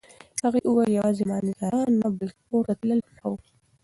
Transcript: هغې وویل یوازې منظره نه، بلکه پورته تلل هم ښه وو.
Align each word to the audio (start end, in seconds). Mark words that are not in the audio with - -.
هغې 0.43 0.61
وویل 0.65 0.91
یوازې 0.99 1.23
منظره 1.31 1.81
نه، 1.99 2.07
بلکه 2.19 2.39
پورته 2.49 2.73
تلل 2.79 2.99
هم 3.05 3.11
ښه 3.17 3.25
وو. 3.31 3.37